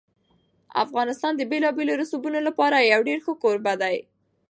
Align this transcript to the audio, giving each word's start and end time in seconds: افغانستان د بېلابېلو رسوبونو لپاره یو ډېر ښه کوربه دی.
افغانستان 0.83 1.33
د 1.37 1.41
بېلابېلو 1.51 1.93
رسوبونو 2.01 2.39
لپاره 2.47 2.87
یو 2.91 3.01
ډېر 3.07 3.19
ښه 3.25 3.33
کوربه 3.43 3.73
دی. 3.81 3.97